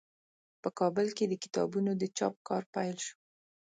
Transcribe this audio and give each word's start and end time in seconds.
په 0.61 0.69
کابل 0.79 1.07
کې 1.17 1.25
د 1.27 1.33
کتابونو 1.43 1.91
د 2.01 2.03
چاپ 2.17 2.35
کار 2.47 2.63
پیل 2.73 2.95
شو. 3.05 3.15